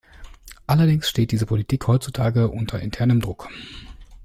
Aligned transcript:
Allerdings 0.65 1.07
steht 1.07 1.31
diese 1.31 1.45
Politik 1.45 1.85
heutzutage 1.87 2.47
unter 2.49 2.79
internem 2.79 3.21
Druck. 3.21 3.49